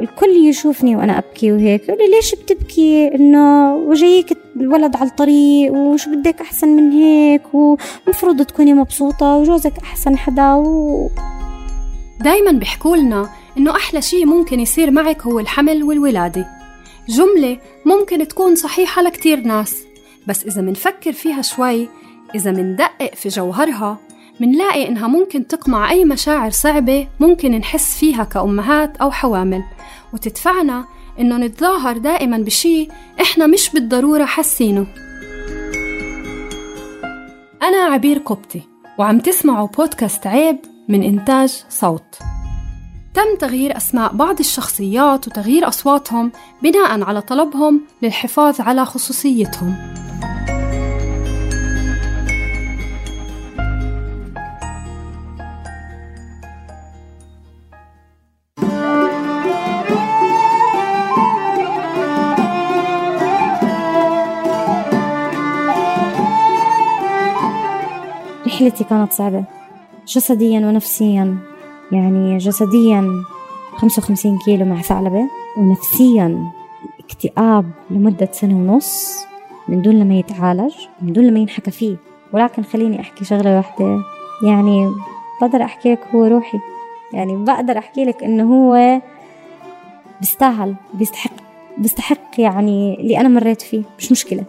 الكل 0.00 0.48
يشوفني 0.48 0.96
وأنا 0.96 1.18
أبكي 1.18 1.52
وهيك 1.52 1.88
يقول 1.88 1.98
لي 1.98 2.16
ليش 2.16 2.34
بتبكي؟ 2.34 3.14
إنه 3.14 3.74
وجايك 3.74 4.38
الولد 4.56 4.96
على 4.96 5.08
الطريق 5.08 5.72
وشو 5.72 6.10
بدك 6.10 6.40
أحسن 6.40 6.68
من 6.68 6.92
هيك 6.92 7.42
ومفروض 7.54 8.42
تكوني 8.42 8.74
مبسوطة 8.74 9.36
وجوزك 9.36 9.78
أحسن 9.82 10.18
حدا 10.18 10.54
و... 10.54 11.08
دايما 12.20 12.52
بيحكوا 12.52 12.96
لنا 12.96 13.28
إنه 13.58 13.76
أحلى 13.76 14.02
شيء 14.02 14.26
ممكن 14.26 14.60
يصير 14.60 14.90
معك 14.90 15.22
هو 15.22 15.40
الحمل 15.40 15.82
والولادة. 15.82 16.46
جملة 17.08 17.58
ممكن 17.84 18.28
تكون 18.28 18.54
صحيحة 18.54 19.02
لكتير 19.02 19.40
ناس 19.40 19.76
بس 20.26 20.44
إذا 20.44 20.62
منفكر 20.62 21.12
فيها 21.12 21.42
شوي 21.42 21.88
إذا 22.34 22.50
مندقق 22.50 23.14
في 23.14 23.28
جوهرها 23.28 23.98
منلاقي 24.40 24.88
إنها 24.88 25.08
ممكن 25.08 25.46
تقمع 25.46 25.90
أي 25.90 26.04
مشاعر 26.04 26.50
صعبة 26.50 27.08
ممكن 27.20 27.50
نحس 27.50 27.98
فيها 27.98 28.24
كأمهات 28.24 28.96
أو 28.96 29.10
حوامل. 29.10 29.62
وتدفعنا 30.12 30.84
إنه 31.20 31.36
نتظاهر 31.36 31.98
دائما 31.98 32.38
بشي 32.38 32.88
إحنا 33.20 33.46
مش 33.46 33.70
بالضرورة 33.70 34.24
حاسينه. 34.24 34.86
أنا 37.62 37.76
عبير 37.76 38.18
قبطي 38.18 38.62
وعم 38.98 39.18
تسمعوا 39.18 39.68
بودكاست 39.68 40.26
عيب 40.26 40.58
من 40.88 41.02
إنتاج 41.02 41.64
صوت. 41.68 42.18
تم 43.14 43.36
تغيير 43.40 43.76
أسماء 43.76 44.12
بعض 44.12 44.38
الشخصيات 44.38 45.26
وتغيير 45.28 45.68
أصواتهم 45.68 46.32
بناء 46.62 47.02
على 47.02 47.20
طلبهم 47.20 47.80
للحفاظ 48.02 48.60
على 48.60 48.84
خصوصيتهم. 48.84 49.74
رحلتي 68.60 68.84
كانت 68.84 69.12
صعبة. 69.12 69.44
جسديا 70.06 70.58
ونفسيا 70.58 71.36
يعني 71.92 72.38
جسديا 72.38 73.24
55 73.76 74.38
كيلو 74.38 74.64
مع 74.64 74.82
ثعلبة 74.82 75.22
ونفسيا 75.58 76.50
اكتئاب 77.00 77.70
لمدة 77.90 78.28
سنة 78.32 78.54
ونص 78.54 79.24
من 79.68 79.82
دون 79.82 79.94
لما 79.94 80.14
يتعالج 80.14 80.74
من 81.02 81.12
دون 81.12 81.24
لما 81.26 81.38
ينحكى 81.38 81.70
فيه. 81.70 81.96
ولكن 82.32 82.62
خليني 82.62 83.00
أحكي 83.00 83.24
شغلة 83.24 83.56
واحدة. 83.56 84.02
يعني 84.46 84.90
بقدر 85.40 85.62
أحكي 85.62 85.92
لك 85.92 86.00
هو 86.14 86.24
روحي. 86.24 86.58
يعني 87.12 87.36
بقدر 87.36 87.78
أحكي 87.78 88.04
لك 88.04 88.24
إنه 88.24 88.54
هو 88.54 89.00
بيستاهل 90.20 90.74
بيستحق 90.94 91.32
بيستحق 91.78 92.40
يعني 92.40 93.00
اللي 93.00 93.20
أنا 93.20 93.28
مريت 93.28 93.62
فيه. 93.62 93.82
مش 93.98 94.12
مشكلة. 94.12 94.44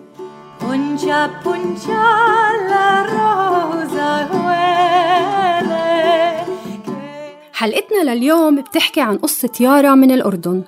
Puncha, 0.62 1.20
puncha 1.44 2.04
la 2.72 2.88
rosa. 3.14 4.12
حلقتنا 7.54 8.14
لليوم 8.14 8.62
بتحكي 8.62 9.02
عن 9.02 9.18
قصة 9.18 9.50
يارا 9.60 9.96
من 9.96 10.12
الأردن 10.12 10.64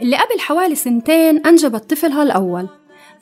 اللي 0.00 0.16
قبل 0.16 0.40
حوالي 0.40 0.74
سنتين 0.74 1.46
أنجبت 1.46 1.90
طفلها 1.90 2.22
الأول. 2.22 2.68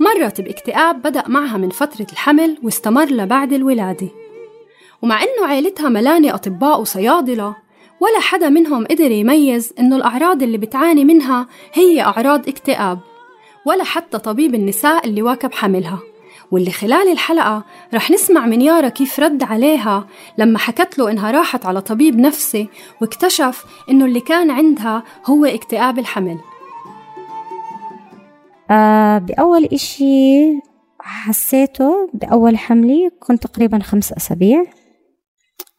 مرت 0.01 0.41
باكتئاب 0.41 1.03
بدأ 1.03 1.25
معها 1.29 1.57
من 1.57 1.71
فترة 1.71 2.07
الحمل 2.13 2.59
واستمر 2.63 3.05
لبعد 3.05 3.53
الولادة. 3.53 4.09
ومع 5.03 5.23
إنه 5.23 5.47
عيلتها 5.47 5.89
ملانة 5.89 6.35
أطباء 6.35 6.81
وصيادلة 6.81 7.57
ولا 8.01 8.21
حدا 8.21 8.49
منهم 8.49 8.87
قدر 8.87 9.11
يميز 9.11 9.73
إنه 9.79 9.97
الأعراض 9.97 10.43
اللي 10.43 10.59
بتعاني 10.59 11.05
منها 11.05 11.47
هي 11.73 12.03
أعراض 12.03 12.49
اكتئاب. 12.49 12.99
ولا 13.67 13.85
حتى 13.85 14.19
طبيب 14.19 14.55
النساء 14.55 15.07
اللي 15.07 15.23
واكب 15.23 15.53
حملها. 15.53 15.99
واللي 16.51 16.71
خلال 16.71 17.13
الحلقة 17.13 17.65
رح 17.95 18.11
نسمع 18.11 18.47
من 18.47 18.61
يارا 18.61 18.89
كيف 18.89 19.21
رد 19.21 19.43
عليها 19.43 20.07
لما 20.39 20.59
حكت 20.59 20.99
له 20.99 21.11
إنها 21.11 21.31
راحت 21.31 21.67
على 21.67 21.81
طبيب 21.81 22.19
نفسي 22.19 22.69
واكتشف 23.01 23.65
إنه 23.91 24.05
اللي 24.05 24.21
كان 24.21 24.51
عندها 24.51 25.03
هو 25.25 25.45
اكتئاب 25.45 25.99
الحمل. 25.99 26.39
آه 28.71 29.19
بأول 29.19 29.65
إشي 29.65 30.61
حسيته 31.01 32.11
بأول 32.15 32.59
حملي 32.59 33.11
كنت 33.21 33.47
تقريبا 33.47 33.79
خمس 33.79 34.13
أسابيع. 34.13 34.65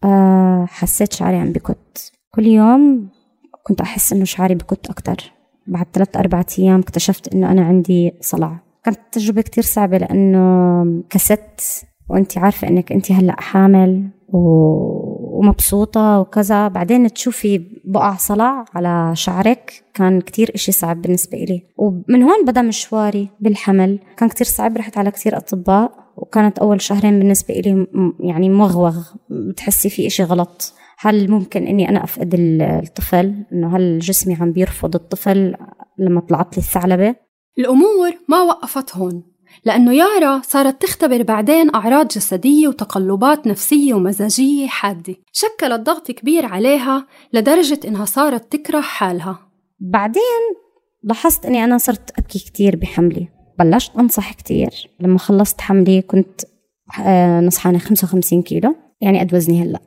آه 0.04 0.66
حسيت 0.70 1.14
شعري 1.14 1.38
عم 1.38 1.52
بكت. 1.52 2.12
كل 2.36 2.46
يوم 2.48 3.10
كنت 3.64 3.82
أحس 3.82 4.14
إنه 4.14 4.26
شعري 4.26 4.56
بكت 4.56 4.90
أكتر. 4.90 5.37
بعد 5.68 5.86
ثلاثة 5.94 6.20
أربعة 6.20 6.46
أيام 6.60 6.80
اكتشفت 6.80 7.34
إنه 7.34 7.52
أنا 7.52 7.62
عندي 7.66 8.14
صلع. 8.22 8.60
كانت 8.84 9.00
تجربة 9.12 9.42
كتير 9.42 9.64
صعبة 9.64 9.98
لأنه 9.98 11.04
كست 11.10 11.86
وأنت 12.10 12.38
عارفة 12.38 12.68
إنك 12.68 12.92
أنت 12.92 13.12
هلأ 13.12 13.42
حامل 13.42 14.10
ومبسوطة 14.30 16.20
وكذا. 16.20 16.68
بعدين 16.68 17.14
تشوفي 17.14 17.62
بقع 17.86 18.16
صلع 18.16 18.66
على 18.76 19.12
شعرك 19.16 19.84
كان 19.94 20.22
كتير 20.22 20.52
إشي 20.56 20.72
صعب 20.72 21.02
بالنسبة 21.02 21.38
إلي. 21.38 21.64
ومن 21.78 22.24
هون 22.24 22.46
بدأ 22.46 22.62
مشواري 22.62 23.30
بالحمل. 23.40 24.00
كان 24.18 24.30
كتير 24.30 24.48
صعب 24.48 24.78
رحت 24.78 24.98
على 24.98 25.12
كتير 25.12 25.38
أطباء 25.38 25.92
وكانت 26.18 26.60
أول 26.60 26.82
شهرين 26.82 27.20
بالنسبة 27.20 27.54
إلي 27.54 27.88
يعني 28.20 28.50
موغوغ 28.50 28.98
بتحسي 29.30 29.90
في 29.90 30.08
إشي 30.08 30.24
غلط. 30.24 30.74
هل 31.00 31.32
ممكن 31.32 31.68
إني 31.68 31.90
أنا 31.90 32.04
أفقد 32.04 32.34
ال- 32.34 32.62
الطفل؟ 32.62 33.34
إنه 33.54 33.78
هل 33.78 34.00
جسمي 34.00 34.36
عم 34.42 34.52
بيرفض 34.52 34.96
الطفل 34.96 35.56
لما 36.00 36.22
طلعت 36.22 36.58
لي 36.58 36.64
الثعلبة؟ 36.64 37.16
الأمور 37.60 38.12
ما 38.30 38.42
وقفت 38.42 38.96
هون 38.96 39.24
لأنه 39.66 39.94
يارا 39.94 40.42
صارت 40.44 40.82
تختبر 40.82 41.24
بعدين 41.24 41.76
أعراض 41.76 42.08
جسدية 42.08 42.68
وتقلبات 42.68 43.48
نفسية 43.48 43.94
ومزاجية 43.94 44.68
حادة 44.68 45.16
شكلت 45.32 45.80
ضغط 45.82 46.12
كبير 46.12 46.46
عليها 46.46 47.08
لدرجة 47.34 47.80
إنها 47.88 48.06
صارت 48.06 48.52
تكره 48.52 48.82
حالها. 48.82 49.40
بعدين 49.80 50.22
لاحظت 51.04 51.46
إني 51.46 51.64
أنا 51.64 51.78
صرت 51.78 52.20
أبكي 52.20 52.40
كتير 52.40 52.76
بحملي 52.76 53.28
بلشت 53.60 53.96
أنصح 53.96 54.34
كتير. 54.34 54.90
لما 55.00 55.18
خلصت 55.20 55.62
حملي 55.62 56.02
كنت 56.02 56.42
آه، 57.06 57.40
نصحانة 57.42 57.78
55 57.80 58.42
كيلو 58.42 58.76
يعني 59.02 59.20
قد 59.20 59.34
وزني 59.36 59.64
هلأ. 59.64 59.80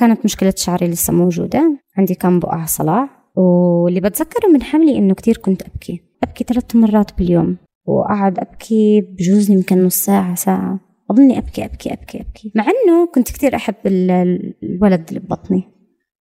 كانت 0.00 0.24
مشكلة 0.24 0.54
شعري 0.56 0.88
لسه 0.88 1.12
موجودة. 1.12 1.78
عندي 1.98 2.14
كم 2.14 2.38
بقع 2.38 2.64
صلع 2.64 3.08
واللي 3.36 4.00
بتذكره 4.00 4.48
من 4.48 4.62
حملي 4.62 4.98
إنه 4.98 5.14
كتير 5.14 5.36
كنت 5.36 5.62
أبكي. 5.62 6.00
أبكي 6.22 6.44
ثلاث 6.44 6.76
مرات 6.76 7.18
باليوم. 7.18 7.56
وقعد 7.86 8.38
أبكي 8.38 9.00
بجوز 9.00 9.50
لي 9.50 9.64
نص 9.72 9.96
ساعة 9.96 10.34
ساعة. 10.34 10.80
أضلني 11.10 11.38
أبكي 11.38 11.64
أبكي 11.64 11.92
أبكي 11.92 12.20
أبكي. 12.20 12.52
مع 12.54 12.64
إنه 12.64 13.06
كنت 13.14 13.30
كتير 13.30 13.56
أحب 13.56 13.74
ال- 13.86 14.54
الولد 14.62 15.04
اللي 15.08 15.20
ببطني. 15.20 15.62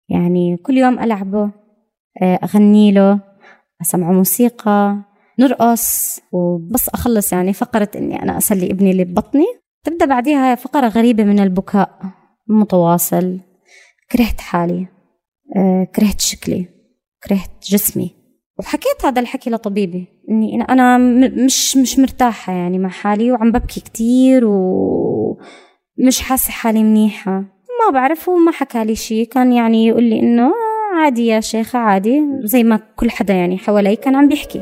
يعني 0.10 0.58
كل 0.58 0.78
يوم 0.78 1.00
ألعبه 1.00 1.52
آه، 2.22 2.40
أغني 2.44 2.92
له 2.92 3.20
أسمعه 3.82 4.12
موسيقى 4.12 4.98
نرقص. 5.40 6.20
وبس 6.32 6.90
أخلص 6.90 7.34
يعني 7.34 7.54
فقرة 7.54 7.90
إني 7.96 8.24
أنا 8.24 8.38
أسلي 8.38 8.72
ابني 8.72 8.92
اللي 8.92 9.04
ببطني. 9.04 9.46
تبدأ 9.84 10.06
بعديها 10.06 10.56
فقرة 10.56 10.88
غريبة 10.88 11.24
من 11.24 11.40
البكاء 11.40 12.00
متواصل. 12.50 13.40
كرهت 14.12 14.42
حالي 14.42 14.88
آه، 15.58 15.88
كرهت 15.96 16.22
شكلي 16.22 16.66
كرهت 17.24 17.64
جسمي. 17.64 18.16
وحكيت 18.60 19.06
هذا 19.06 19.22
الحكي 19.22 19.50
لطبيبي 19.50 20.08
إني 20.30 20.62
أنا 20.62 20.98
مش 21.46 21.78
مش 21.78 22.00
مرتاحة 22.00 22.54
يعني 22.54 22.80
مع 22.80 22.90
حالي 22.90 23.32
وعم 23.32 23.52
ببكي 23.52 23.80
كتير 23.80 24.46
ومش 24.46 26.22
حاسة 26.22 26.52
حالي 26.52 26.84
منيحة. 26.84 27.32
ما 27.32 27.94
بعرف 27.94 28.30
هو 28.30 28.36
ما 28.36 28.52
حكى 28.52 28.86
لي 28.86 28.96
شيء 28.96 29.28
كان 29.28 29.54
يعني 29.54 29.88
يقول 29.88 30.04
لي 30.04 30.20
إنه 30.20 30.52
عادي 30.96 31.26
يا 31.28 31.40
شيخة 31.40 31.80
عادي 31.80 32.22
زي 32.44 32.64
ما 32.64 32.80
كل 32.96 33.12
حدا 33.12 33.34
يعني 33.34 33.58
حوالي 33.58 33.96
كان 33.96 34.16
عم 34.16 34.28
بيحكي. 34.28 34.62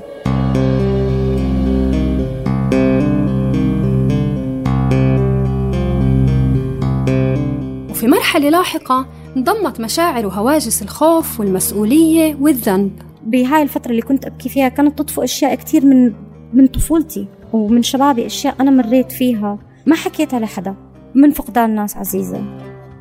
وفي 7.90 8.08
مرحلة 8.08 8.50
لاحقة 8.50 9.25
انضمت 9.38 9.82
مشاعر 9.82 10.26
وهواجس 10.26 10.82
الخوف 10.82 11.40
والمسؤولية 11.40 12.38
والذنب. 12.42 12.92
بهاي 13.26 13.62
الفترة 13.62 13.92
اللي 13.92 14.02
كنت 14.02 14.26
أبكي 14.26 14.50
فيها 14.50 14.70
كانت 14.70 15.00
تطفو 15.00 15.24
أشياء 15.24 15.56
كتير 15.56 15.86
من 15.86 16.14
من 16.54 16.68
طفولتي 16.68 17.28
ومن 17.54 17.84
شبابي 17.84 18.26
أشياء 18.26 18.56
أنا 18.60 18.72
مريت 18.72 19.12
فيها. 19.12 19.60
ما 19.86 19.96
حكيتها 19.96 20.40
لحدا 20.40 20.76
من 21.16 21.32
فقدان 21.32 21.76
ناس 21.76 21.98
عزيزة 21.98 22.42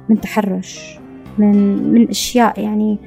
من 0.09 0.21
تحرش 0.21 0.99
من 1.39 1.93
من 1.93 2.09
أشياء 2.09 2.61
يعني 2.61 2.99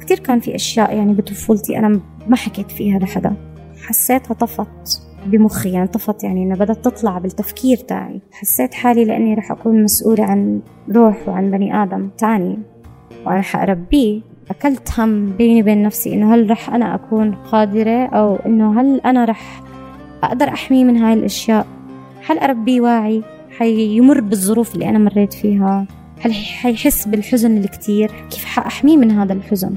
كتير 0.00 0.18
كان 0.18 0.40
في 0.40 0.54
أشياء 0.54 0.96
يعني 0.96 1.12
بطفولتي 1.14 1.78
أنا 1.78 2.00
ما 2.28 2.36
حكيت 2.36 2.70
فيها 2.70 2.98
لحدا. 2.98 3.36
حسيتها 3.82 4.34
طفت. 4.34 5.05
بمخي 5.26 5.70
يعني 5.70 5.88
طفت 5.88 6.24
يعني 6.24 6.42
انها 6.42 6.56
بدأت 6.56 6.84
تطلع 6.84 7.18
بالتفكير 7.18 7.76
تاعي. 7.76 8.20
حسيت 8.32 8.74
حالي 8.74 9.04
لأني 9.04 9.34
رح 9.34 9.50
أكون 9.50 9.82
مسؤولة 9.82 10.24
عن 10.24 10.60
روح 10.94 11.28
وعن 11.28 11.50
بني 11.50 11.82
آدم 11.82 12.08
تاني. 12.18 12.58
وأنا 13.26 13.40
حأربيه 13.40 14.20
أكلت 14.50 15.00
هم 15.00 15.32
بيني 15.36 15.62
وبين 15.62 15.82
نفسي 15.82 16.14
إنه 16.14 16.34
هل 16.34 16.50
رح 16.50 16.70
أنا 16.70 16.94
أكون 16.94 17.34
قادرة 17.34 18.06
أو 18.06 18.36
إنه 18.36 18.80
هل 18.80 19.00
أنا 19.00 19.24
رح 19.24 19.62
أقدر 20.22 20.48
أحميه 20.48 20.84
من 20.84 20.96
هاي 20.96 21.14
الأشياء؟ 21.14 21.66
هل 22.26 22.38
أربيه 22.38 22.80
واعي؟ 22.80 23.22
حيمر 23.58 24.20
بالظروف 24.20 24.74
اللي 24.74 24.88
أنا 24.88 24.98
مريت 24.98 25.32
فيها. 25.32 25.86
هل 26.20 26.34
حيحس 26.34 27.08
بالحزن 27.08 27.56
الكتير؟ 27.56 28.10
كيف 28.30 28.44
حأحميه 28.44 28.96
من 28.96 29.10
هذا 29.10 29.32
الحزن؟ 29.32 29.74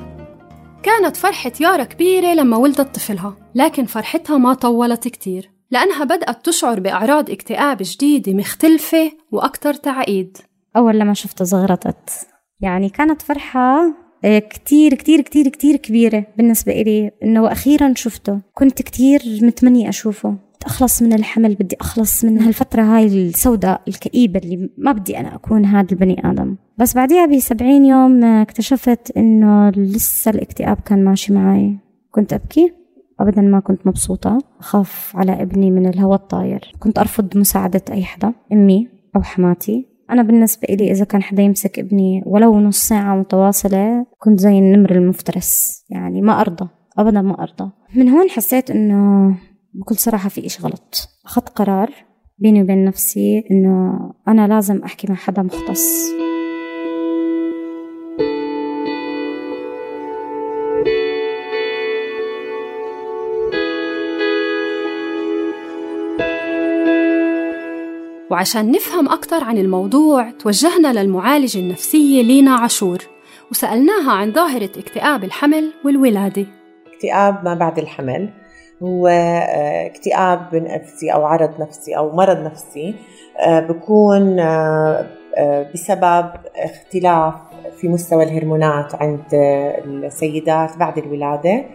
كانت 0.90 1.16
فرحة 1.16 1.52
يارا 1.62 1.84
كبيرة 1.84 2.34
لما 2.34 2.58
ولدت 2.58 2.96
طفلها 2.96 3.36
لكن 3.56 3.86
فرحتها 3.86 4.38
ما 4.38 4.54
طولت 4.54 5.08
كتير 5.08 5.52
لأنها 5.72 6.04
بدأت 6.04 6.46
تشعر 6.46 6.80
بأعراض 6.80 7.30
اكتئاب 7.30 7.78
جديدة 7.82 8.34
مختلفة 8.34 9.12
وأكثر 9.32 9.74
تعقيد. 9.74 10.38
أول 10.78 11.00
لما 11.00 11.14
شفتها 11.14 11.46
زغرطت 11.46 12.28
يعني 12.62 12.90
كانت 12.90 13.22
فرحة 13.22 13.94
آه، 14.26 14.40
كتير 14.40 14.94
كتير 14.94 15.22
كتير 15.22 15.48
كتير 15.48 15.76
كبيرة 15.76 16.26
بالنسبة 16.38 16.72
إلي 16.72 17.12
إنه 17.24 17.52
أخيرا 17.52 17.94
شفته. 17.96 18.40
كنت 18.54 18.82
كتير 18.82 19.22
متمنية 19.42 19.90
أشوفه. 19.90 20.36
بدي 20.60 20.72
أخلص 20.72 21.02
من 21.02 21.14
الحمل 21.14 21.56
بدي 21.56 21.76
أخلص 21.82 22.26
من 22.26 22.42
هالفترة 22.42 22.82
هاي 22.82 23.06
السوداء 23.06 23.82
الكئيبة 23.88 24.40
اللي 24.40 24.70
ما 24.78 24.92
بدي 24.92 25.20
أنا 25.20 25.36
أكون 25.36 25.66
هذا 25.66 25.88
البني 25.92 26.22
آدم. 26.32 26.56
بس 26.78 26.96
بعديها 26.96 27.26
بسبعين 27.26 27.86
يوم 27.86 28.24
اكتشفت 28.24 29.18
إنه 29.18 29.70
لسه 29.70 30.32
الاكتئاب 30.32 30.78
كان 30.86 31.04
ماشي 31.04 31.34
معي. 31.34 31.78
كنت 32.12 32.34
أبكي. 32.34 32.74
أبدا 33.20 33.42
ما 33.42 33.60
كنت 33.60 33.88
مبسوطة. 33.88 34.38
أخاف 34.60 35.12
على 35.16 35.42
ابني 35.42 35.72
من 35.72 35.88
الهواء 35.88 36.20
الطاير. 36.20 36.72
كنت 36.80 37.00
أرفض 37.00 37.38
مساعدة 37.38 37.82
أي 37.92 38.04
حدا 38.04 38.34
أمي 38.52 38.88
أو 39.16 39.22
حماتي. 39.22 39.86
أنا 40.12 40.22
بالنسبة 40.22 40.68
إلي 40.70 40.92
إذا 40.92 41.06
كان 41.06 41.24
حدا 41.24 41.44
يمسك 41.44 41.80
ابني 41.80 42.24
ولو 42.26 42.60
نص 42.60 42.88
ساعة 42.88 43.16
متواصلة 43.16 44.06
كنت 44.18 44.40
زي 44.40 44.60
النمر 44.60 44.92
المفترس. 44.92 45.84
يعني 45.90 46.22
ما 46.22 46.42
أرضى. 46.42 46.68
أبدا 46.98 47.22
ما 47.22 47.44
أرضى. 47.44 47.72
من 47.96 48.10
هون 48.10 48.30
حسيت 48.30 48.72
إنه 48.72 49.36
بكل 49.74 49.96
صراحة 49.96 50.30
في 50.30 50.46
إشي 50.46 50.64
غلط. 50.64 51.10
أخذت 51.26 51.50
قرار 51.50 51.90
بيني 52.38 52.62
وبين 52.62 52.86
نفسي 52.86 53.44
إنه 53.52 54.00
أنا 54.28 54.48
لازم 54.48 54.84
أحكي 54.84 55.08
مع 55.08 55.16
حدا 55.16 55.42
مختص. 55.42 56.10
وعشان 68.32 68.72
نفهم 68.72 69.10
أكثر 69.10 69.44
عن 69.44 69.58
الموضوع 69.58 70.32
توجهنا 70.32 70.94
للمعالجة 70.94 71.60
النفسية 71.60 72.22
لينا 72.22 72.52
عاشور 72.52 72.98
وسألناها 73.52 74.12
عن 74.12 74.32
ظاهرة 74.34 74.72
اكتئاب 74.78 75.24
الحمل 75.24 75.74
والولادة. 75.86 76.46
اكتئاب 76.94 77.46
ما 77.46 77.54
بعد 77.54 77.80
الحمل 77.80 78.30
هو 78.84 79.08
آه، 79.08 79.86
اكتئاب 79.86 80.56
نفسي 80.56 81.14
أو 81.14 81.26
عرض 81.26 81.62
نفسي 81.62 81.98
أو 81.98 82.16
مرض 82.16 82.38
نفسي 82.38 82.96
آه، 83.40 83.60
بكون 83.60 84.40
آه، 84.40 85.08
بسبب 85.74 86.30
اختلاف 86.56 87.34
في 87.78 87.88
مستوى 87.88 88.24
الهرمونات 88.24 88.96
عند 88.96 89.24
السيدات 89.34 90.78
بعد 90.78 90.98
الولادة 90.98 91.66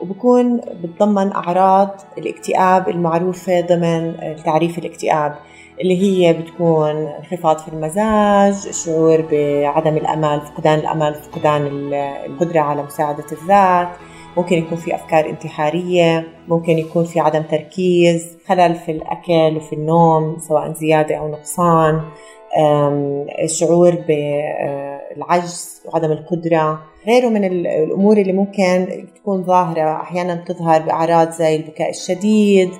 وبكون 0.00 0.56
بتضمن 0.56 1.32
أعراض 1.32 1.88
الاكتئاب 2.18 2.88
المعروفة 2.88 3.60
ضمن 3.60 4.14
تعريف 4.44 4.78
الاكتئاب 4.78 5.34
اللي 5.80 6.02
هي 6.02 6.32
بتكون 6.32 6.90
انخفاض 6.90 7.58
في 7.58 7.68
المزاج 7.68 8.54
شعور 8.70 9.20
بعدم 9.32 9.96
الأمل 9.96 10.40
فقدان 10.40 10.78
الأمل 10.78 11.14
فقدان 11.14 11.66
القدرة 12.26 12.60
على 12.60 12.82
مساعدة 12.82 13.24
الذات. 13.32 13.88
ممكن 14.36 14.56
يكون 14.56 14.78
في 14.78 14.94
أفكار 14.94 15.30
انتحارية 15.30 16.28
ممكن 16.48 16.78
يكون 16.78 17.04
في 17.04 17.20
عدم 17.20 17.42
تركيز 17.42 18.38
خلل 18.46 18.74
في 18.74 18.92
الأكل 18.92 19.56
وفي 19.56 19.72
النوم 19.72 20.36
سواء 20.38 20.72
زيادة 20.72 21.14
أو 21.16 21.28
نقصان 21.28 22.00
الشعور 23.44 23.94
بالعجز 24.08 25.82
وعدم 25.86 26.12
القدرة. 26.12 26.80
غيره 27.06 27.28
من 27.28 27.44
الأمور 27.44 28.16
اللي 28.16 28.32
ممكن 28.32 29.04
تكون 29.16 29.42
ظاهرة 29.44 30.00
أحيانا 30.00 30.34
تظهر 30.34 30.82
بأعراض 30.82 31.30
زي 31.30 31.56
البكاء 31.56 31.90
الشديد 31.90 32.70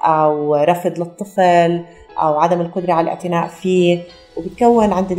أو 0.00 0.54
رفض 0.54 0.98
للطفل 0.98 1.84
أو 2.18 2.40
عدم 2.40 2.60
القدرة 2.60 2.92
على 2.92 3.04
الاعتناء 3.04 3.46
فيه. 3.46 3.98
وبتكون 4.36 4.92
عند 4.92 5.12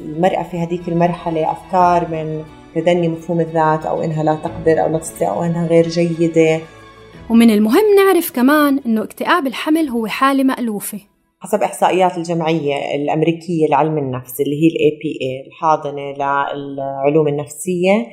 المرأة 0.00 0.42
في 0.42 0.58
هذيك 0.58 0.88
المرحلة 0.88 1.52
أفكار 1.52 2.08
من 2.10 2.44
تدني 2.74 3.08
مفهوم 3.08 3.40
الذات 3.40 3.86
أو 3.86 4.02
إنها 4.02 4.22
لا 4.22 4.34
تقدر 4.34 4.82
أو 4.82 4.92
لا 4.92 4.98
تستطيع 4.98 5.32
أو 5.32 5.44
إنها 5.44 5.66
غير 5.66 5.88
جيدة. 5.88 6.60
ومن 7.30 7.50
المهم 7.50 7.94
نعرف 7.96 8.30
كمان 8.30 8.80
إنه 8.86 9.02
اكتئاب 9.02 9.46
الحمل 9.46 9.88
هو 9.88 10.06
حالة 10.06 10.44
مألوفة. 10.44 11.00
حسب 11.40 11.62
إحصائيات 11.62 12.18
الجمعية 12.18 12.74
الأمريكية 12.94 13.66
لعلم 13.70 13.98
النفس 13.98 14.40
اللي 14.40 14.56
هي 14.62 14.68
ال 14.68 14.98
APA 15.02 15.46
الحاضنة 15.46 16.12
للعلوم 16.12 17.28
النفسية 17.28 18.06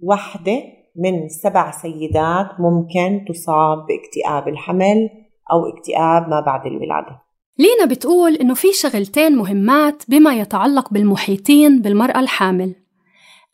واحدة 0.00 0.62
من 0.96 1.28
سبع 1.28 1.70
سيدات 1.70 2.46
ممكن 2.58 3.24
تصاب 3.28 3.86
باكتئاب 3.86 4.48
الحمل 4.48 5.10
أو 5.52 5.76
اكتئاب 5.76 6.28
ما 6.28 6.40
بعد 6.46 6.66
الولادة 6.66 7.22
لينا 7.58 7.84
بتقول 7.90 8.34
إنه 8.34 8.54
في 8.54 8.72
شغلتين 8.72 9.36
مهمات 9.36 10.02
بما 10.08 10.34
يتعلق 10.34 10.92
بالمحيطين 10.92 11.82
بالمرأة 11.82 12.20
الحامل. 12.20 12.74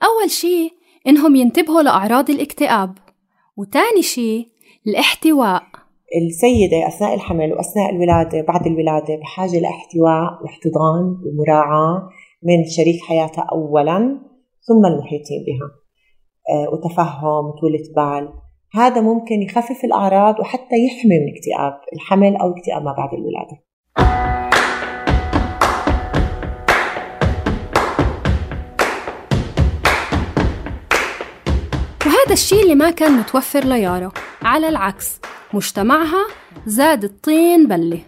أول 0.05 0.31
شي 0.31 0.71
إنهم 1.07 1.37
ينتبهوا 1.37 1.83
لأعراض 1.83 2.31
الاكتئاب 2.31 2.95
وتاني 3.57 4.03
شي 4.03 4.53
الاحتواء. 4.87 5.63
السيدة 6.27 6.89
أثناء 6.89 7.15
الحمل 7.15 7.53
وأثناء 7.53 7.91
الولادة 7.91 8.43
بعد 8.49 8.67
الولادة 8.67 9.17
بحاجة 9.17 9.61
لإحتواء 9.61 10.43
واحتضان 10.43 11.05
ومراعاة 11.25 12.09
من 12.43 12.65
شريك 12.77 13.03
حياتها 13.03 13.47
أولا 13.53 13.99
ثم 14.69 14.87
المحيطين 14.87 15.45
بها. 15.47 15.71
آه، 16.51 16.71
وتفهم 16.73 17.47
وطولة 17.47 17.85
بال. 17.97 18.29
هذا 18.75 19.01
ممكن 19.01 19.43
يخفف 19.43 19.85
الأعراض 19.85 20.41
وحتى 20.41 20.77
يحمي 20.87 21.19
من 21.19 21.33
اكتئاب 21.37 21.81
الحمل 21.93 22.37
أو 22.37 22.51
اكتئاب 22.51 22.83
ما 22.83 22.93
بعد 22.93 23.11
الولادة. 23.15 23.65
الشيء 32.35 32.63
اللي 32.63 32.75
ما 32.75 32.91
كان 32.91 33.13
متوفر 33.13 33.65
ليارا 33.65 34.13
على 34.43 34.69
العكس 34.69 35.21
مجتمعها 35.53 36.27
زاد 36.67 37.05
الطين 37.05 37.67
بلة 37.69 37.99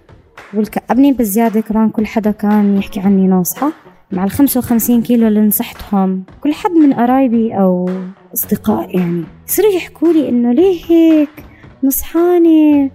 والكأبني 0.55 1.13
بالزيادة 1.13 1.61
كمان. 1.61 1.91
كل 1.91 2.07
حدا 2.07 2.31
كان 2.31 2.77
يحكي 2.79 3.01
عني 3.01 3.27
ناصحة. 3.27 3.73
مع 4.13 4.25
ال 4.25 4.31
55 4.31 5.03
كيلو 5.03 5.29
اللي 5.29 5.41
نصحتهم 5.41 6.23
كل 6.43 6.53
حد 6.53 6.71
من 6.71 6.93
قرايبي 6.95 7.55
أو 7.55 7.91
أصدقائي 8.35 8.99
يعني 8.99 9.25
يصيروا 9.49 9.73
يحكوا 9.73 10.13
لي 10.13 10.29
إنه 10.29 10.53
ليه 10.53 10.81
هيك؟ 10.89 11.31
نصحاني 11.83 12.91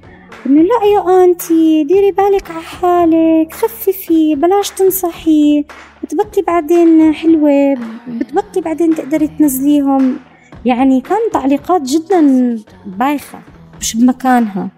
إنه 0.45 0.61
لا 0.61 0.85
يا 0.93 1.23
آنتي 1.23 1.83
ديري 1.83 2.11
بالك 2.11 2.51
على 2.51 2.61
حالك 2.61 3.53
خففي 3.53 4.35
بلاش 4.35 4.69
تنصحي. 4.69 5.65
بتبطلي 6.03 6.43
بعدين 6.47 7.13
حلوة 7.13 7.77
بتبطلي 8.07 8.61
بعدين 8.61 8.95
تقدري 8.95 9.27
تنزليهم. 9.27 10.17
يعني 10.65 11.01
كان 11.01 11.19
تعليقات 11.33 11.81
جدا 11.81 12.55
بايخة 12.85 13.39
مش 13.79 13.97
بمكانها. 13.97 14.69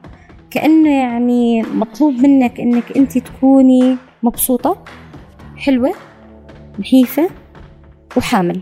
كأنه 0.52 0.90
يعني 0.90 1.62
مطلوب 1.62 2.14
منك 2.14 2.60
إنك 2.60 2.98
أنت 2.98 3.18
تكوني 3.18 3.98
مبسوطة 4.24 4.78
حلوة 5.58 5.94
نحيفة 6.80 7.30
وحامل. 8.18 8.62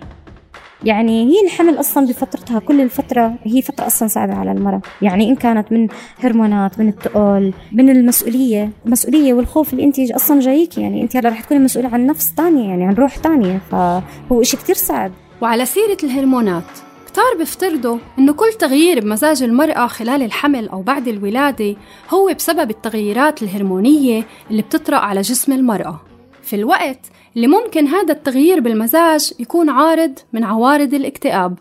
يعني 0.84 1.26
هي 1.26 1.46
الحمل 1.46 1.80
أصلا 1.80 2.08
بفترتها 2.08 2.60
كل 2.60 2.82
الفترة 2.82 3.34
هي 3.44 3.62
فترة 3.62 3.88
أصلا 3.88 4.08
صعبه 4.08 4.34
على 4.34 4.52
المرأة. 4.52 4.82
يعني 5.02 5.30
إن 5.30 5.36
كانت 5.36 5.72
من 5.72 5.88
هرمونات 6.24 6.80
من 6.80 6.88
التقول 6.88 7.54
من 7.72 7.90
المسؤولية 7.90 8.70
المسؤوليه 8.86 9.34
والخوف 9.34 9.74
اللي 9.74 9.84
أنت 9.84 10.00
أصلا 10.00 10.40
جايك. 10.40 10.78
يعني 10.78 11.02
أنت 11.02 11.18
هلا 11.18 11.30
رح 11.30 11.42
تكوني 11.42 11.60
مسؤولة 11.60 11.90
عن 11.90 12.06
نفس 12.06 12.34
ثانية 12.38 12.70
يعني 12.70 12.86
عن 12.86 12.94
روح 12.94 13.18
ثانية 13.18 13.62
فهو 13.72 14.44
شيء 14.44 14.60
كثير 14.60 14.76
صعب 14.76 15.12
وعلى 15.42 15.66
سيرة 15.66 15.98
الهرمونات 16.04 16.91
كتار 17.12 17.38
بيفترضوا 17.38 17.98
إنه 18.20 18.34
كل 18.34 18.54
تغيير 18.60 19.00
بمزاج 19.00 19.44
المرأة 19.44 19.88
خلال 19.88 20.24
الحمل 20.24 20.70
أو 20.70 20.82
بعد 20.82 21.08
الولادة 21.08 21.76
هو 22.14 22.34
بسبب 22.34 22.70
التغييرات 22.70 23.44
الهرمونية 23.44 24.24
اللي 24.52 24.62
بتطرأ 24.62 24.98
على 24.98 25.22
جسم 25.22 25.54
المرأة. 25.54 26.00
في 26.42 26.56
الوقت 26.56 27.00
اللي 27.36 27.48
ممكن 27.48 27.88
هذا 27.88 28.14
التغيير 28.14 28.60
بالمزاج 28.60 29.34
يكون 29.40 29.70
عارض 29.70 30.20
من 30.34 30.44
عوارض 30.44 30.94
الاكتئاب. 30.94 31.58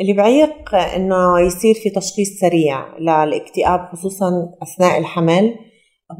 اللي 0.00 0.12
بعيق 0.12 0.74
إنه 0.96 1.40
يصير 1.46 1.74
في 1.74 1.90
تشخيص 1.90 2.40
سريع 2.40 2.98
للاكتئاب 2.98 3.88
خصوصا 3.92 4.30
أثناء 4.62 4.98
الحمل 4.98 5.54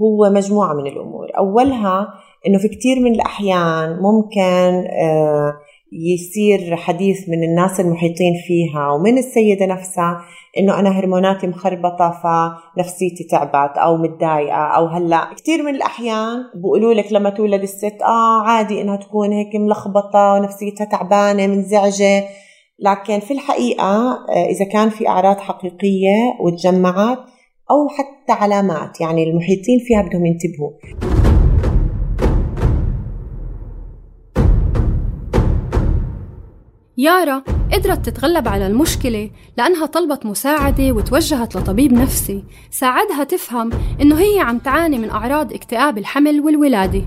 هو 0.00 0.30
مجموعة 0.30 0.74
من 0.74 0.86
الأمور. 0.86 1.26
أولها 1.38 2.08
إنه 2.46 2.58
في 2.58 2.68
كثير 2.68 3.00
من 3.04 3.14
الأحيان 3.14 3.98
ممكن 4.02 4.86
آه 5.02 5.52
يصير 5.92 6.76
حديث 6.76 7.28
من 7.28 7.42
الناس 7.42 7.80
المحيطين 7.80 8.34
فيها 8.46 8.90
ومن 8.90 9.18
السيدة 9.18 9.66
نفسها 9.66 10.24
إنه 10.58 10.80
أنا 10.80 10.90
هرموناتي 10.90 11.46
مخربطة 11.46 12.20
فنفسيتي 12.22 13.24
تعبت 13.24 13.78
أو 13.78 13.96
متضايقة 13.96 14.56
أو 14.76 14.86
هلأ. 14.86 15.34
كثير 15.34 15.62
من 15.62 15.74
الأحيان 15.74 16.38
بيقولوا 16.54 16.94
لك 16.94 17.12
لما 17.12 17.30
تولد 17.30 17.62
الست 17.62 18.02
آه 18.02 18.42
عادي 18.42 18.80
إنها 18.80 18.96
تكون 18.96 19.32
هيك 19.32 19.56
ملخبطة 19.56 20.32
ونفسيتها 20.32 20.84
تعبانة 20.84 21.46
منزعجة. 21.46 22.24
لكن 22.78 23.18
في 23.18 23.34
الحقيقة 23.34 24.12
آه، 24.28 24.46
إذا 24.50 24.64
كان 24.64 24.88
في 24.88 25.08
أعراض 25.08 25.36
حقيقية 25.36 26.16
وتجمعت 26.40 27.18
أو 27.70 27.88
حتى 27.88 28.32
علامات 28.32 29.00
يعني 29.00 29.22
المحيطين 29.22 29.78
فيها 29.86 30.02
بدهم 30.02 30.26
ينتبهوا. 30.26 31.41
يارا 37.02 37.42
قدرت 37.72 38.06
تتغلب 38.06 38.48
على 38.48 38.66
المشكلة 38.66 39.30
لأنها 39.58 39.86
طلبت 39.86 40.26
مساعدة 40.26 40.92
وتوجهت 40.92 41.56
لطبيب 41.56 41.92
نفسي 41.92 42.44
ساعدها 42.70 43.24
تفهم 43.24 43.70
إنه 44.00 44.20
هي 44.20 44.40
عم 44.40 44.58
تعاني 44.58 44.98
من 44.98 45.10
أعراض 45.10 45.52
اكتئاب 45.52 45.98
الحمل 45.98 46.40
والولادة. 46.40 47.02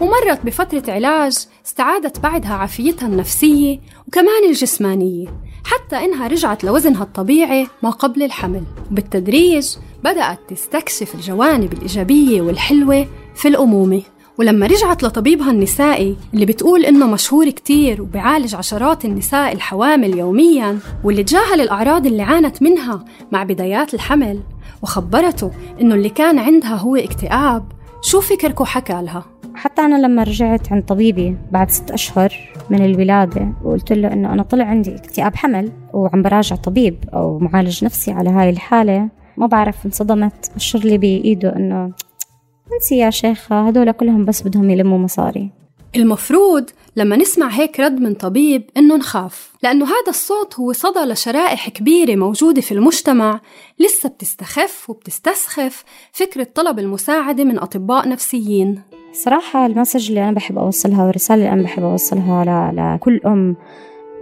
ومرت 0.00 0.46
بفترة 0.46 0.92
علاج 0.92 1.46
استعادت 1.66 2.20
بعدها 2.20 2.54
عافيتها 2.54 3.06
النفسية 3.06 3.80
وكمان 4.08 4.44
الجسمانية 4.48 5.26
حتى 5.64 5.96
إنها 5.96 6.26
رجعت 6.26 6.64
لوزنها 6.64 7.02
الطبيعي 7.02 7.66
ما 7.82 7.90
قبل 7.90 8.22
الحمل. 8.22 8.62
وبالتدريج 8.90 9.76
بدأت 10.04 10.38
تستكشف 10.48 11.14
الجوانب 11.14 11.72
الإيجابية 11.72 12.42
والحلوة 12.42 13.06
في 13.34 13.48
الأمومة. 13.48 14.02
ولما 14.38 14.66
رجعت 14.66 15.02
لطبيبها 15.02 15.50
النسائي 15.50 16.16
اللي 16.34 16.46
بتقول 16.46 16.84
إنه 16.84 17.06
مشهور 17.06 17.50
كتير 17.50 18.02
وبيعالج 18.02 18.54
عشرات 18.54 19.04
النساء 19.04 19.52
الحوامل 19.52 20.18
يوميا 20.18 20.78
واللي 21.04 21.24
تجاهل 21.24 21.60
الأعراض 21.60 22.06
اللي 22.06 22.22
عانت 22.22 22.62
منها 22.62 23.04
مع 23.32 23.42
بدايات 23.42 23.94
الحمل 23.94 24.40
وخبرته 24.82 25.50
إنه 25.80 25.94
اللي 25.94 26.08
كان 26.08 26.38
عندها 26.38 26.74
هو 26.74 26.96
اكتئاب 26.96 27.64
شو 28.02 28.20
فكرك 28.20 28.62
حكى 28.62 28.92
لها؟ 28.92 29.24
حتى 29.54 29.82
أنا 29.82 30.06
لما 30.06 30.22
رجعت 30.22 30.72
عند 30.72 30.84
طبيبي 30.84 31.36
بعد 31.50 31.70
ست 31.70 31.90
أشهر 31.90 32.34
من 32.70 32.84
الولادة 32.84 33.52
وقلت 33.64 33.92
له 33.92 34.12
إنه 34.12 34.32
أنا 34.32 34.42
طلع 34.42 34.64
عندي 34.64 34.94
اكتئاب 34.94 35.36
حمل 35.36 35.72
وعم 35.92 36.22
براجع 36.22 36.56
طبيب 36.56 37.04
أو 37.14 37.38
معالج 37.38 37.84
نفسي 37.84 38.12
على 38.12 38.30
هاي 38.30 38.50
الحالة 38.50 39.08
ما 39.36 39.46
بعرف 39.46 39.86
انصدمت 39.86 40.50
بشر 40.56 40.78
لي 40.78 40.98
بإيده 40.98 41.56
إنه 41.56 41.92
انسي 42.74 42.98
يا 42.98 43.10
شيخة 43.10 43.68
هدول 43.68 43.92
كلهم 43.92 44.24
بس 44.24 44.42
بدهم 44.42 44.70
يلموا 44.70 44.98
مصاري. 44.98 45.50
المفروض 45.96 46.70
لما 46.96 47.16
نسمع 47.16 47.48
هيك 47.48 47.80
رد 47.80 48.00
من 48.00 48.14
طبيب 48.14 48.70
إنه 48.76 48.96
نخاف 48.96 49.52
لأنه 49.62 49.84
هذا 49.84 50.08
الصوت 50.08 50.54
هو 50.60 50.72
صدى 50.72 51.00
لشرائح 51.00 51.68
كبيرة 51.68 52.16
موجودة 52.16 52.60
في 52.60 52.72
المجتمع 52.72 53.40
لسه 53.78 54.08
بتستخف 54.08 54.90
وبتستسخف 54.90 55.84
فكرة 56.12 56.46
طلب 56.54 56.78
المساعدة 56.78 57.44
من 57.44 57.58
أطباء 57.58 58.08
نفسيين. 58.08 58.82
صراحة 59.12 59.66
المسج 59.66 60.08
اللي 60.08 60.22
أنا 60.24 60.32
بحب 60.32 60.58
أوصلها 60.58 61.04
والرسالة 61.06 61.42
اللي 61.42 61.52
أنا 61.52 61.62
بحب 61.62 61.82
أوصلها 61.82 62.72
لكل 62.72 63.20
أم 63.26 63.56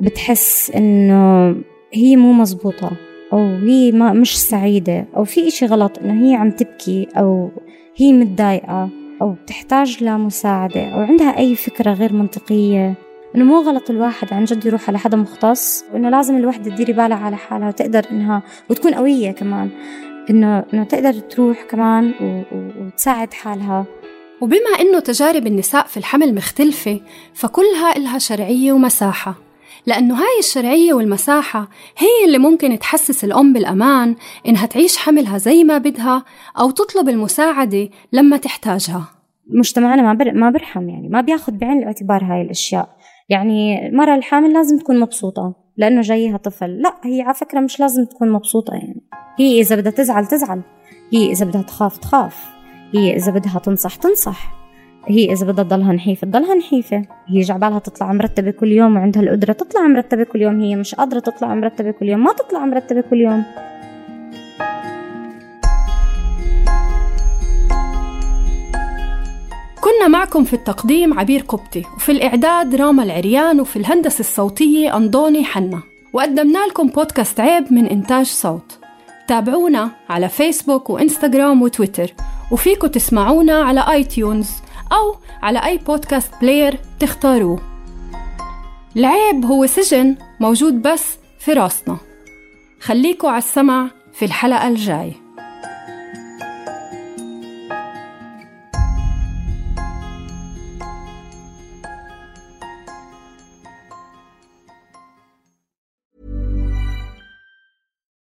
بتحس 0.01 0.71
إنه 0.71 1.55
هي 1.93 2.17
مو 2.17 2.33
مزبوطة 2.33 2.91
أو 3.33 3.39
هي 3.39 3.93
ما 3.93 4.13
مش 4.13 4.39
سعيدة 4.39 5.07
أو 5.17 5.25
في 5.25 5.49
إشي 5.49 5.67
غلط 5.67 5.99
إنه 5.99 6.29
هي 6.29 6.35
عم 6.35 6.51
تبكي 6.51 7.09
أو 7.17 7.51
هي 7.97 8.13
متضايقة 8.13 8.89
أو 9.23 9.33
بتحتاج 9.33 10.05
لمساعدة 10.05 10.85
أو 10.85 11.01
عندها 11.01 11.39
أي 11.39 11.55
فكرة 11.55 11.93
غير 11.93 12.13
منطقية 12.13 12.95
إنه 13.37 13.45
مو 13.45 13.61
غلط 13.61 13.91
الواحد 13.91 14.33
عن 14.33 14.45
جد 14.45 14.67
يروح 14.67 14.89
على 14.89 14.99
حدا 14.99 15.17
مختص 15.17 15.85
وإنه 15.93 16.11
لازم 16.11 16.37
الوحدة 16.37 16.71
تديري 16.71 16.93
بالها 16.93 17.19
على 17.19 17.37
حالها 17.37 17.69
وتقدر 17.69 18.07
إنها 18.11 18.43
وتكون 18.71 18.95
قوية 18.95 19.31
كمان. 19.31 19.71
إنه 20.31 20.65
إنه 20.75 20.85
تقدر 20.85 21.13
تروح 21.13 21.63
كمان 21.63 22.13
وتساعد 22.81 23.33
حالها. 23.33 23.85
وبما 24.41 24.71
إنه 24.81 25.01
تجارب 25.01 25.47
النساء 25.47 25.87
في 25.87 25.97
الحمل 25.97 26.35
مختلفة 26.35 27.01
فكلها 27.35 27.97
إلها 27.97 28.19
شرعية 28.19 28.73
ومساحة. 28.73 29.50
لأنه 29.87 30.15
هاي 30.15 30.39
الشرعية 30.39 30.95
والمساحة 30.95 31.69
هي 31.99 32.27
اللي 32.27 32.39
ممكن 32.39 32.79
تحسس 32.79 33.25
الأم 33.25 33.53
بالأمان 33.53 34.17
إنها 34.49 34.67
تعيش 34.67 34.97
حملها 34.97 35.39
زي 35.39 35.65
ما 35.65 35.79
بدها 35.79 36.25
أو 36.59 36.71
تطلب 36.71 37.09
المساعدة 37.09 37.89
لما 38.13 38.37
تحتاجها. 38.37 39.05
مجتمعنا 39.55 40.03
ما 40.03 40.15
بر... 40.15 40.33
ما 40.33 40.51
برحم 40.51 40.89
يعني 40.89 41.09
ما 41.09 41.21
بياخذ 41.21 41.53
بعين 41.53 41.79
الاعتبار 41.79 42.25
هاي 42.25 42.43
الأشياء. 42.43 42.97
يعني 43.29 43.89
المرأة 43.89 44.15
الحامل 44.15 44.53
لازم 44.53 44.79
تكون 44.79 45.01
مبسوطة 45.01 45.55
لأنه 45.77 46.01
جايها 46.01 46.37
طفل. 46.37 46.83
لا 46.83 46.95
هي 47.05 47.23
على 47.23 47.35
فكرة 47.35 47.61
مش 47.61 47.81
لازم 47.81 48.05
تكون 48.05 48.33
مبسوطة 48.33 48.75
يعني. 48.75 49.03
هي 49.39 49.61
إذا 49.61 49.77
بدها 49.77 49.93
تزعل 49.93 50.27
تزعل. 50.27 50.63
هي 51.13 51.31
إذا 51.33 51.47
بدها 51.47 51.63
تخاف 51.63 51.99
تخاف. 51.99 52.47
هي 52.95 53.17
إذا 53.17 53.33
بدها 53.33 53.59
تنصح 53.59 53.95
تنصح. 53.95 54.60
هي 55.07 55.33
إذا 55.33 55.47
بدها 55.47 55.65
تضلها 55.65 55.93
نحيفة 55.93 56.27
تضلها 56.27 56.55
نحيفة. 56.55 57.05
هي 57.27 57.41
جعبالها 57.41 57.79
تطلع 57.79 58.13
مرتبة 58.13 58.51
كل 58.51 58.73
يوم 58.73 58.97
وعندها 58.97 59.23
القدرة 59.23 59.53
تطلع 59.53 59.87
مرتبة 59.87 60.25
كل 60.25 60.43
يوم 60.43 60.61
هي 60.61 60.77
مش 60.77 60.95
قادرة 60.95 61.21
تطلع 61.21 61.55
مرتبة 61.55 61.91
كل 61.91 62.09
يوم 62.09 62.25
ما 62.25 62.33
تطلع 62.33 62.65
مرتبة 62.65 63.01
كل 63.01 63.21
يوم. 63.21 63.45
كنا 69.81 70.09
معكم 70.09 70.45
في 70.45 70.55
التقديم 70.55 71.19
عبير 71.19 71.41
قبطي 71.49 71.83
وفي 71.97 72.13
الإعداد 72.13 72.75
راما 72.75 73.03
العريان 73.03 73.61
وفي 73.61 73.77
الهندسة 73.77 74.21
الصوتية 74.21 74.97
أنطوني 74.97 75.45
حنا. 75.45 75.81
وقدمنا 76.13 76.67
لكم 76.67 76.89
بودكاست 76.89 77.41
عيب 77.41 77.73
من 77.73 77.87
إنتاج 77.87 78.27
صوت. 78.27 78.79
تابعونا 79.29 79.91
على 80.09 80.29
فيسبوك 80.29 80.91
وإنستغرام 80.91 81.63
وتويتر 81.63 82.15
وفيكم 82.53 82.87
تسمعونا 82.87 83.53
على 83.53 83.85
iTunes 83.93 84.51
أو 84.93 85.17
على 85.43 85.65
أي 85.65 85.79
podcast 85.79 86.31
player 86.41 86.79
تختاروه 87.01 87.61
العيب 88.97 89.45
هو 89.45 89.67
سجن 89.67 90.17
موجود 90.41 90.83
بس 90.83 91.17
في 91.39 91.53
راسنا 91.53 91.99
خليكوا 92.81 93.31
على 93.31 93.39
السمع 93.39 93.91
في 94.13 94.25
الحلقة 94.25 94.69
الجاي 94.69 95.13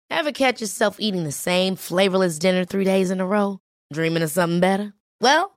Ever 0.10 0.32
catch 0.32 0.62
yourself 0.62 1.00
eating 1.00 1.24
the 1.24 1.32
same 1.32 1.76
flavorless 1.76 2.40
dinner 2.40 2.66
three 2.66 2.84
days 2.84 3.12
in 3.12 3.22
a 3.22 3.26
row? 3.26 3.60
Dreaming 3.94 4.24
of 4.24 4.32
something 4.32 4.60
better? 4.60 4.94
Well, 5.22 5.57